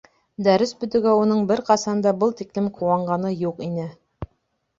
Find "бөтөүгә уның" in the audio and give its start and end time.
0.83-1.43